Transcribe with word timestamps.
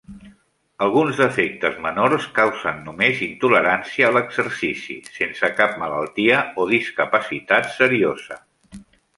Alguns 0.85 1.19
defectes 1.23 1.75
menors 1.83 2.25
causen 2.39 2.79
només 2.87 3.21
"intolerància 3.27 4.07
a 4.07 4.11
l'exercici" 4.15 4.97
sense 5.21 5.53
capt 5.61 5.79
malaltia 5.85 6.43
o 6.65 6.69
discapacitat 6.75 7.73
seriosa. 7.77 8.45